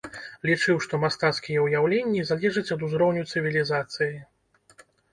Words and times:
Лічыў, 0.49 0.79
што 0.85 0.99
мастацкія 1.03 1.59
ўяўленні 1.67 2.25
залежаць 2.31 2.67
ад 2.79 2.89
узроўню 2.91 3.31
цывілізацыі. 3.31 4.13